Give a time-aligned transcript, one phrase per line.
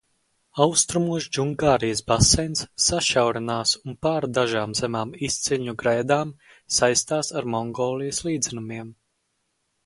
[0.63, 6.33] Austrumos Džungārijas baseins sašaurinās un pāri dažām zemām izciļņu grēdām
[6.79, 8.91] saistās ar Mongolijas līdzenumiem.